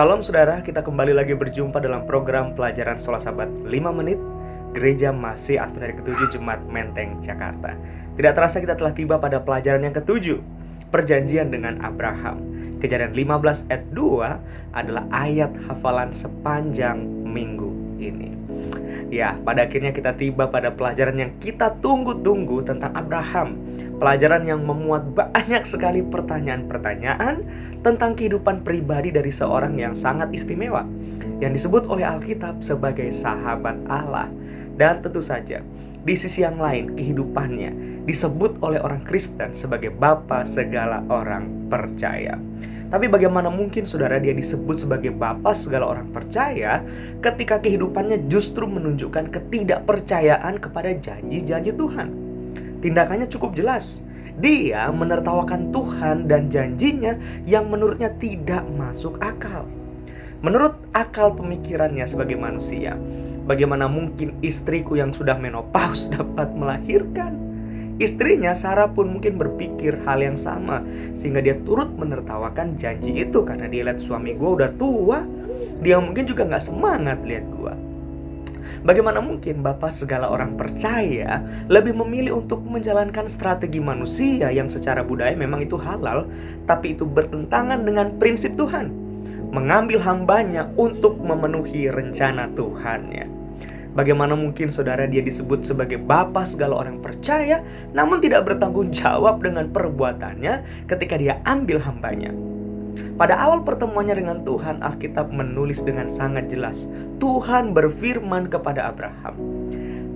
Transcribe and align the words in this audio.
Shalom 0.00 0.24
saudara, 0.24 0.64
kita 0.64 0.80
kembali 0.80 1.12
lagi 1.12 1.36
berjumpa 1.36 1.76
dalam 1.76 2.08
program 2.08 2.56
pelajaran 2.56 2.96
Sholat 2.96 3.20
Sabat 3.20 3.52
5 3.52 3.68
menit. 3.92 4.16
Gereja 4.72 5.12
masih 5.12 5.60
Advent 5.60 5.84
hari 5.84 5.94
ketujuh 6.00 6.32
Jemaat 6.32 6.64
Menteng, 6.72 7.20
Jakarta. 7.20 7.76
Tidak 8.16 8.32
terasa 8.32 8.64
kita 8.64 8.80
telah 8.80 8.96
tiba 8.96 9.20
pada 9.20 9.44
pelajaran 9.44 9.84
yang 9.84 9.92
ketujuh 9.92 10.40
Perjanjian 10.88 11.52
dengan 11.52 11.84
Abraham. 11.84 12.40
Kejadian 12.80 13.12
15 13.12 13.68
ayat 13.68 13.84
2 13.92 14.72
adalah 14.72 15.04
ayat 15.12 15.52
hafalan 15.68 16.16
sepanjang 16.16 17.04
minggu 17.04 18.00
ini 18.00 18.40
Ya, 19.10 19.34
pada 19.42 19.66
akhirnya 19.66 19.90
kita 19.90 20.14
tiba 20.14 20.46
pada 20.46 20.70
pelajaran 20.70 21.18
yang 21.18 21.32
kita 21.42 21.82
tunggu-tunggu 21.82 22.62
tentang 22.62 22.94
Abraham 22.94 23.58
Pelajaran 24.00 24.48
yang 24.48 24.64
memuat 24.64 25.12
banyak 25.12 25.68
sekali 25.68 26.00
pertanyaan-pertanyaan 26.00 27.44
tentang 27.84 28.16
kehidupan 28.16 28.64
pribadi 28.64 29.12
dari 29.12 29.28
seorang 29.28 29.76
yang 29.76 29.92
sangat 29.92 30.32
istimewa 30.32 30.88
yang 31.36 31.52
disebut 31.52 31.84
oleh 31.84 32.08
Alkitab 32.08 32.64
sebagai 32.64 33.12
sahabat 33.12 33.76
Allah. 33.92 34.32
Dan 34.72 35.04
tentu 35.04 35.20
saja, 35.20 35.60
di 36.00 36.16
sisi 36.16 36.40
yang 36.40 36.56
lain 36.56 36.96
kehidupannya 36.96 38.00
disebut 38.08 38.64
oleh 38.64 38.80
orang 38.80 39.04
Kristen 39.04 39.52
sebagai 39.52 39.92
bapa 39.92 40.48
segala 40.48 41.04
orang 41.12 41.68
percaya. 41.68 42.40
Tapi 42.90 43.06
bagaimana 43.06 43.46
mungkin 43.54 43.86
saudara 43.86 44.18
dia 44.18 44.34
disebut 44.34 44.82
sebagai 44.82 45.14
bapa 45.14 45.54
segala 45.54 45.86
orang 45.86 46.10
percaya 46.10 46.82
ketika 47.22 47.62
kehidupannya 47.62 48.26
justru 48.26 48.66
menunjukkan 48.66 49.30
ketidakpercayaan 49.30 50.58
kepada 50.58 50.90
janji-janji 50.98 51.70
Tuhan? 51.70 52.08
Tindakannya 52.82 53.30
cukup 53.30 53.54
jelas. 53.54 54.02
Dia 54.42 54.90
menertawakan 54.90 55.70
Tuhan 55.70 56.26
dan 56.26 56.50
janjinya 56.50 57.14
yang 57.46 57.70
menurutnya 57.70 58.10
tidak 58.18 58.66
masuk 58.74 59.22
akal. 59.22 59.70
Menurut 60.42 60.74
akal 60.90 61.36
pemikirannya 61.36 62.08
sebagai 62.08 62.40
manusia, 62.40 62.98
bagaimana 63.46 63.86
mungkin 63.86 64.34
istriku 64.42 64.98
yang 64.98 65.14
sudah 65.14 65.38
menopause 65.38 66.10
dapat 66.16 66.50
melahirkan? 66.58 67.49
Istrinya 68.00 68.56
Sarah 68.56 68.88
pun 68.88 69.12
mungkin 69.12 69.36
berpikir 69.36 70.00
hal 70.08 70.24
yang 70.24 70.40
sama 70.40 70.80
sehingga 71.12 71.44
dia 71.44 71.60
turut 71.68 71.92
menertawakan 72.00 72.72
janji 72.80 73.12
itu 73.20 73.44
karena 73.44 73.68
dia 73.68 73.84
lihat 73.84 74.00
suami 74.00 74.32
gue 74.32 74.50
udah 74.56 74.72
tua, 74.80 75.20
dia 75.84 76.00
mungkin 76.00 76.24
juga 76.24 76.48
nggak 76.48 76.64
semangat 76.64 77.20
lihat 77.28 77.44
gue. 77.52 77.74
Bagaimana 78.80 79.20
mungkin 79.20 79.60
Bapak 79.60 79.92
segala 79.92 80.32
orang 80.32 80.56
percaya 80.56 81.44
lebih 81.68 81.92
memilih 82.00 82.40
untuk 82.40 82.64
menjalankan 82.64 83.28
strategi 83.28 83.76
manusia 83.76 84.48
yang 84.48 84.72
secara 84.72 85.04
budaya 85.04 85.36
memang 85.36 85.60
itu 85.60 85.76
halal, 85.76 86.24
tapi 86.64 86.96
itu 86.96 87.04
bertentangan 87.04 87.84
dengan 87.84 88.16
prinsip 88.16 88.56
Tuhan. 88.56 88.88
Mengambil 89.52 90.00
hambanya 90.00 90.72
untuk 90.80 91.20
memenuhi 91.20 91.92
rencana 91.92 92.48
Tuhannya. 92.56 93.28
Bagaimana 93.90 94.38
mungkin 94.38 94.70
saudara 94.70 95.02
dia 95.10 95.18
disebut 95.18 95.66
sebagai 95.66 95.98
bapak 95.98 96.46
segala 96.46 96.86
orang 96.86 97.02
percaya, 97.02 97.58
namun 97.90 98.22
tidak 98.22 98.46
bertanggung 98.46 98.94
jawab 98.94 99.42
dengan 99.42 99.66
perbuatannya 99.74 100.86
ketika 100.86 101.18
dia 101.18 101.42
ambil 101.42 101.82
hambanya? 101.82 102.30
Pada 103.18 103.36
awal 103.36 103.66
pertemuannya 103.66 104.16
dengan 104.16 104.46
Tuhan, 104.46 104.80
Alkitab 104.80 105.28
menulis 105.34 105.82
dengan 105.82 106.08
sangat 106.08 106.48
jelas, 106.48 106.88
Tuhan 107.18 107.74
berfirman 107.74 108.48
kepada 108.48 108.88
Abraham. 108.88 109.36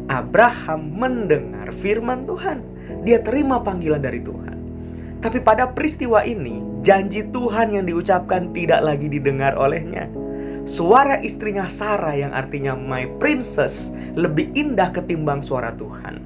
Abraham 0.09 0.81
mendengar 0.95 1.73
firman 1.75 2.25
Tuhan. 2.25 2.65
Dia 3.05 3.21
terima 3.21 3.61
panggilan 3.61 4.01
dari 4.01 4.21
Tuhan. 4.25 4.57
Tapi 5.21 5.41
pada 5.41 5.69
peristiwa 5.73 6.21
ini, 6.25 6.61
janji 6.85 7.25
Tuhan 7.25 7.73
yang 7.73 7.85
diucapkan 7.89 8.53
tidak 8.53 8.85
lagi 8.85 9.09
didengar 9.09 9.57
olehnya. 9.57 10.09
Suara 10.65 11.21
istrinya 11.21 11.69
Sarah 11.69 12.17
yang 12.17 12.33
artinya 12.33 12.73
my 12.73 13.05
princess 13.21 13.93
lebih 14.17 14.49
indah 14.57 14.97
ketimbang 14.97 15.45
suara 15.45 15.77
Tuhan. 15.77 16.25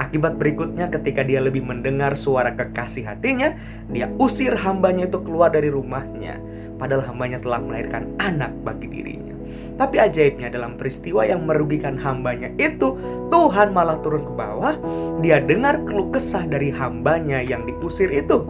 Akibat 0.00 0.40
berikutnya 0.40 0.88
ketika 0.88 1.20
dia 1.20 1.36
lebih 1.44 1.60
mendengar 1.60 2.16
suara 2.16 2.56
kekasih 2.56 3.04
hatinya, 3.04 3.52
dia 3.92 4.08
usir 4.16 4.56
hambanya 4.56 5.04
itu 5.04 5.20
keluar 5.20 5.52
dari 5.52 5.68
rumahnya. 5.68 6.40
Padahal 6.80 7.04
hambanya 7.12 7.44
telah 7.44 7.60
melahirkan 7.60 8.16
anak 8.24 8.56
bagi 8.64 8.88
dirinya. 8.88 9.36
Tapi 9.76 10.00
ajaibnya 10.00 10.48
dalam 10.48 10.80
peristiwa 10.80 11.20
yang 11.20 11.44
merugikan 11.44 12.00
hambanya 12.00 12.48
itu, 12.56 12.96
Tuhan 13.28 13.76
malah 13.76 14.00
turun 14.00 14.24
ke 14.24 14.32
bawah. 14.32 14.80
Dia 15.20 15.44
dengar 15.44 15.84
keluh 15.84 16.08
kesah 16.08 16.48
dari 16.48 16.72
hambanya 16.72 17.44
yang 17.44 17.68
diusir 17.68 18.08
itu. 18.08 18.48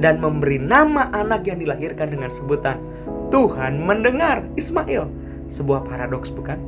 Dan 0.00 0.24
memberi 0.24 0.56
nama 0.56 1.12
anak 1.12 1.44
yang 1.44 1.60
dilahirkan 1.60 2.16
dengan 2.16 2.32
sebutan 2.32 2.80
Tuhan 3.28 3.84
mendengar 3.84 4.44
Ismail. 4.56 5.08
Sebuah 5.48 5.84
paradoks 5.88 6.32
bukan? 6.32 6.60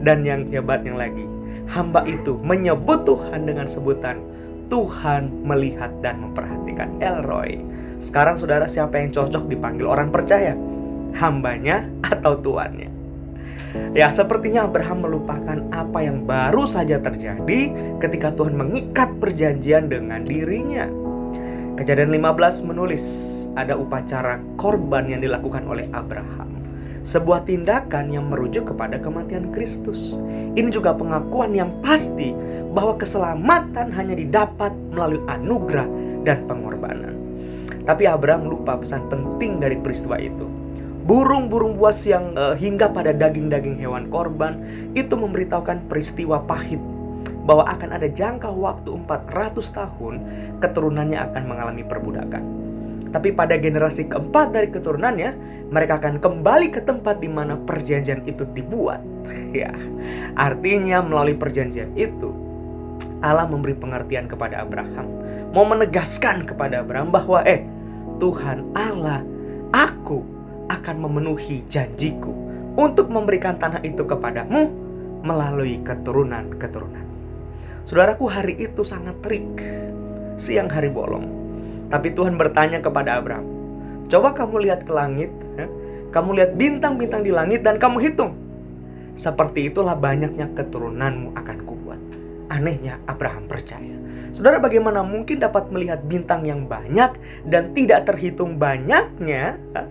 Dan 0.00 0.24
yang 0.24 0.48
hebatnya 0.48 0.96
lagi, 0.96 1.24
hamba 1.68 2.04
itu 2.08 2.40
menyebut 2.40 3.04
Tuhan 3.04 3.44
dengan 3.44 3.68
sebutan 3.68 4.20
Tuhan 4.70 5.44
melihat 5.44 5.90
dan 6.00 6.22
memperhatikan 6.24 6.96
Elroy. 7.02 7.60
Sekarang 8.00 8.40
saudara 8.40 8.64
siapa 8.64 8.96
yang 8.96 9.12
cocok 9.12 9.50
dipanggil 9.50 9.84
orang 9.84 10.08
percaya? 10.08 10.56
Hambanya 11.18 11.84
atau 12.14 12.38
tuannya? 12.38 12.88
Ya, 13.94 14.10
sepertinya 14.10 14.66
Abraham 14.66 15.04
melupakan 15.04 15.58
apa 15.70 15.98
yang 16.02 16.24
baru 16.26 16.66
saja 16.66 16.98
terjadi 16.98 17.70
ketika 18.02 18.34
Tuhan 18.34 18.56
mengikat 18.56 19.14
perjanjian 19.20 19.90
dengan 19.90 20.26
dirinya. 20.26 20.88
Kejadian 21.78 22.10
15 22.14 22.66
menulis 22.66 23.04
ada 23.58 23.74
upacara 23.74 24.38
korban 24.58 25.10
yang 25.10 25.20
dilakukan 25.22 25.66
oleh 25.66 25.90
Abraham 25.90 26.60
sebuah 27.00 27.48
tindakan 27.48 28.12
yang 28.12 28.28
merujuk 28.28 28.72
kepada 28.72 29.00
kematian 29.00 29.48
Kristus. 29.56 30.20
Ini 30.52 30.68
juga 30.68 30.92
pengakuan 30.92 31.56
yang 31.56 31.72
pasti 31.80 32.36
bahwa 32.70 32.96
keselamatan 33.00 33.88
hanya 33.90 34.14
didapat 34.14 34.72
melalui 34.92 35.22
anugerah 35.26 35.88
dan 36.22 36.44
pengorbanan. 36.44 37.16
Tapi 37.88 38.04
Abraham 38.04 38.52
lupa 38.52 38.76
pesan 38.76 39.08
penting 39.08 39.58
dari 39.58 39.80
peristiwa 39.80 40.20
itu. 40.20 40.46
Burung-burung 41.08 41.80
buas 41.80 42.04
yang 42.04 42.36
uh, 42.36 42.54
hingga 42.54 42.92
pada 42.92 43.10
daging-daging 43.10 43.80
hewan 43.80 44.12
korban 44.12 44.60
itu 44.92 45.16
memberitahukan 45.16 45.88
peristiwa 45.88 46.44
pahit 46.44 46.78
bahwa 47.48 47.66
akan 47.66 47.96
ada 47.96 48.06
jangka 48.06 48.52
waktu 48.52 48.94
400 49.08 49.58
tahun 49.74 50.14
keturunannya 50.60 51.18
akan 51.18 51.42
mengalami 51.48 51.82
perbudakan. 51.82 52.69
Tapi 53.10 53.34
pada 53.34 53.58
generasi 53.58 54.06
keempat 54.06 54.54
dari 54.54 54.70
keturunannya, 54.70 55.30
mereka 55.70 55.98
akan 55.98 56.22
kembali 56.22 56.70
ke 56.70 56.80
tempat 56.86 57.18
di 57.18 57.26
mana 57.26 57.58
perjanjian 57.58 58.22
itu 58.26 58.46
dibuat. 58.54 59.02
Ya, 59.50 59.74
artinya 60.38 61.02
melalui 61.02 61.34
perjanjian 61.34 61.90
itu, 61.98 62.30
Allah 63.18 63.50
memberi 63.50 63.74
pengertian 63.74 64.30
kepada 64.30 64.62
Abraham, 64.62 65.10
mau 65.50 65.66
menegaskan 65.66 66.46
kepada 66.46 66.86
Abraham 66.86 67.10
bahwa 67.10 67.42
eh 67.42 67.66
Tuhan 68.22 68.70
Allah, 68.78 69.26
aku 69.74 70.22
akan 70.70 70.96
memenuhi 71.02 71.66
janjiku 71.66 72.30
untuk 72.78 73.10
memberikan 73.10 73.58
tanah 73.58 73.82
itu 73.82 74.06
kepadamu 74.06 74.70
melalui 75.26 75.82
keturunan-keturunan. 75.82 77.06
Saudaraku, 77.82 78.30
hari 78.30 78.54
itu 78.54 78.86
sangat 78.86 79.18
terik. 79.18 79.50
Siang 80.38 80.70
hari 80.70 80.94
bolong 80.94 81.39
tapi 81.90 82.14
Tuhan 82.14 82.38
bertanya 82.38 82.78
kepada 82.78 83.18
Abraham, 83.18 83.46
"Coba 84.06 84.32
kamu 84.32 84.70
lihat 84.70 84.86
ke 84.86 84.92
langit, 84.94 85.30
ya? 85.58 85.66
kamu 86.14 86.38
lihat 86.38 86.50
bintang-bintang 86.54 87.26
di 87.26 87.34
langit 87.34 87.66
dan 87.66 87.76
kamu 87.76 87.98
hitung. 87.98 88.38
Seperti 89.18 89.68
itulah 89.68 89.98
banyaknya 89.98 90.48
keturunanmu 90.54 91.34
akan 91.34 91.58
kubuat." 91.66 92.00
Anehnya 92.50 92.98
Abraham 93.06 93.46
percaya. 93.46 94.00
Saudara 94.30 94.62
bagaimana 94.62 95.02
mungkin 95.02 95.42
dapat 95.42 95.74
melihat 95.74 96.06
bintang 96.06 96.46
yang 96.46 96.70
banyak 96.70 97.18
dan 97.50 97.74
tidak 97.74 98.06
terhitung 98.06 98.62
banyaknya 98.62 99.58
ya? 99.58 99.82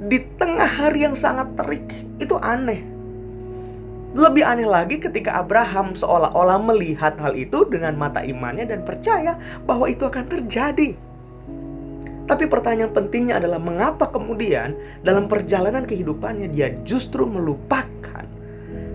di 0.00 0.20
tengah 0.36 0.68
hari 0.68 1.08
yang 1.08 1.16
sangat 1.16 1.56
terik? 1.56 1.88
Itu 2.20 2.36
aneh. 2.40 2.84
Lebih 4.10 4.42
aneh 4.42 4.68
lagi 4.68 4.98
ketika 4.98 5.38
Abraham 5.38 5.94
seolah-olah 5.94 6.58
melihat 6.60 7.14
hal 7.22 7.32
itu 7.38 7.62
dengan 7.70 7.94
mata 7.94 8.20
imannya 8.20 8.66
dan 8.68 8.82
percaya 8.82 9.38
bahwa 9.64 9.86
itu 9.86 10.02
akan 10.02 10.26
terjadi. 10.26 10.98
Tapi 12.28 12.44
pertanyaan 12.46 12.92
pentingnya 12.94 13.38
adalah 13.38 13.58
mengapa 13.58 14.08
kemudian 14.10 14.76
dalam 15.04 15.26
perjalanan 15.26 15.84
kehidupannya 15.84 16.52
dia 16.52 16.72
justru 16.86 17.26
melupakan 17.26 18.24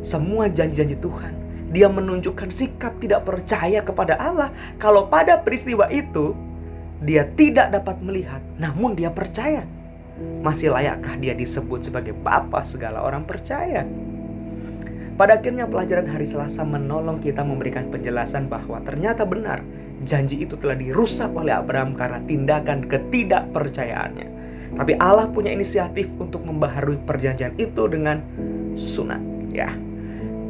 semua 0.05 0.47
janji-janji 0.47 0.97
Tuhan. 1.01 1.33
Dia 1.73 1.91
menunjukkan 1.91 2.53
sikap 2.53 3.01
tidak 3.03 3.27
percaya 3.27 3.83
kepada 3.83 4.15
Allah 4.15 4.53
kalau 4.79 5.11
pada 5.11 5.41
peristiwa 5.41 5.91
itu 5.91 6.31
dia 7.03 7.27
tidak 7.35 7.75
dapat 7.75 7.99
melihat 7.99 8.39
namun 8.55 8.95
dia 8.95 9.11
percaya. 9.11 9.67
Masih 10.39 10.71
layakkah 10.71 11.19
dia 11.19 11.35
disebut 11.35 11.91
sebagai 11.91 12.15
bapa 12.15 12.63
segala 12.63 13.03
orang 13.03 13.27
percaya? 13.27 13.83
Pada 15.15 15.39
akhirnya 15.39 15.63
pelajaran 15.63 16.11
hari 16.11 16.27
Selasa 16.27 16.67
menolong 16.67 17.23
kita 17.23 17.39
memberikan 17.39 17.87
penjelasan 17.87 18.51
bahwa 18.51 18.83
ternyata 18.83 19.23
benar 19.23 19.63
janji 20.03 20.43
itu 20.43 20.59
telah 20.59 20.75
dirusak 20.75 21.31
oleh 21.31 21.55
Abraham 21.55 21.95
karena 21.95 22.19
tindakan 22.27 22.83
ketidakpercayaannya. 22.83 24.27
Tapi 24.75 24.91
Allah 24.99 25.31
punya 25.31 25.55
inisiatif 25.55 26.11
untuk 26.19 26.43
membaharui 26.43 26.99
perjanjian 27.07 27.55
itu 27.55 27.87
dengan 27.87 28.19
sunat, 28.75 29.23
ya. 29.55 29.71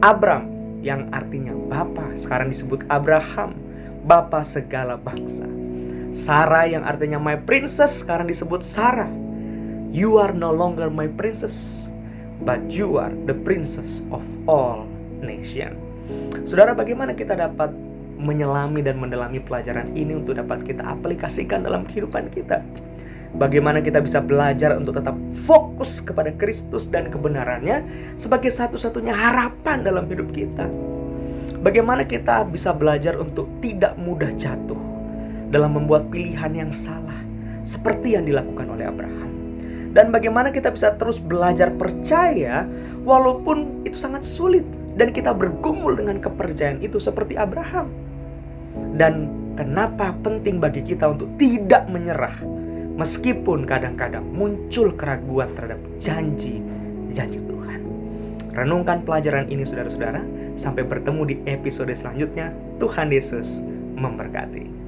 Abram 0.02 0.50
yang 0.82 1.14
artinya 1.14 1.54
bapa 1.70 2.18
sekarang 2.18 2.50
disebut 2.50 2.90
Abraham, 2.90 3.54
bapa 4.02 4.42
segala 4.42 4.98
bangsa. 4.98 5.46
Sarah 6.10 6.66
yang 6.66 6.82
artinya 6.82 7.22
my 7.22 7.38
princess 7.38 8.02
sekarang 8.02 8.26
disebut 8.26 8.66
Sarah. 8.66 9.14
You 9.94 10.18
are 10.18 10.34
no 10.34 10.50
longer 10.50 10.90
my 10.90 11.06
princess, 11.06 11.88
but 12.46 12.62
you 12.70 13.02
are 13.02 13.12
the 13.26 13.34
princess 13.34 14.06
of 14.14 14.22
all 14.46 14.86
nation. 15.20 15.76
Saudara, 16.46 16.78
bagaimana 16.78 17.18
kita 17.18 17.34
dapat 17.34 17.74
menyelami 18.16 18.86
dan 18.86 19.02
mendalami 19.02 19.42
pelajaran 19.42 19.92
ini 19.98 20.16
untuk 20.16 20.38
dapat 20.38 20.62
kita 20.62 20.86
aplikasikan 20.86 21.66
dalam 21.66 21.84
kehidupan 21.90 22.30
kita? 22.30 22.62
Bagaimana 23.36 23.84
kita 23.84 24.00
bisa 24.00 24.24
belajar 24.24 24.72
untuk 24.80 24.96
tetap 24.96 25.18
fokus 25.44 26.00
kepada 26.00 26.32
Kristus 26.40 26.88
dan 26.88 27.12
kebenarannya 27.12 27.84
sebagai 28.16 28.48
satu-satunya 28.48 29.12
harapan 29.12 29.84
dalam 29.84 30.08
hidup 30.08 30.32
kita? 30.32 30.70
Bagaimana 31.60 32.08
kita 32.08 32.48
bisa 32.48 32.72
belajar 32.72 33.20
untuk 33.20 33.50
tidak 33.60 33.98
mudah 34.00 34.32
jatuh 34.38 34.80
dalam 35.52 35.76
membuat 35.76 36.08
pilihan 36.14 36.54
yang 36.54 36.72
salah 36.72 37.18
seperti 37.68 38.16
yang 38.16 38.24
dilakukan 38.24 38.72
oleh 38.72 38.88
Abraham? 38.88 39.45
Dan 39.96 40.12
bagaimana 40.12 40.52
kita 40.52 40.76
bisa 40.76 40.92
terus 41.00 41.24
belajar 41.24 41.72
percaya 41.72 42.68
walaupun 43.08 43.88
itu 43.88 43.96
sangat 43.96 44.28
sulit 44.28 44.68
dan 45.00 45.16
kita 45.16 45.32
bergumul 45.32 45.96
dengan 45.96 46.20
kepercayaan 46.20 46.84
itu 46.84 47.00
seperti 47.00 47.40
Abraham? 47.40 47.88
Dan 49.00 49.32
kenapa 49.56 50.12
penting 50.20 50.60
bagi 50.60 50.84
kita 50.84 51.16
untuk 51.16 51.32
tidak 51.40 51.88
menyerah 51.88 52.36
Meskipun 52.96 53.68
kadang-kadang 53.68 54.24
muncul 54.24 54.96
keraguan 54.96 55.52
terhadap 55.52 55.84
janji-janji 56.00 57.44
Tuhan. 57.44 57.80
Renungkan 58.56 59.04
pelajaran 59.04 59.52
ini 59.52 59.68
saudara-saudara. 59.68 60.24
Sampai 60.56 60.88
bertemu 60.88 61.22
di 61.28 61.36
episode 61.44 61.92
selanjutnya. 61.92 62.56
Tuhan 62.80 63.12
Yesus 63.12 63.60
memberkati. 64.00 64.85